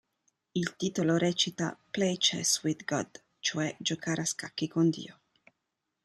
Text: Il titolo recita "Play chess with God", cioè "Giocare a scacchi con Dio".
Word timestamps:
Il 0.55 0.75
titolo 0.77 1.15
recita 1.15 1.77
"Play 1.91 2.17
chess 2.17 2.63
with 2.63 2.85
God", 2.85 3.21
cioè 3.39 3.75
"Giocare 3.79 4.23
a 4.23 4.25
scacchi 4.25 4.67
con 4.67 4.89
Dio". 4.89 5.19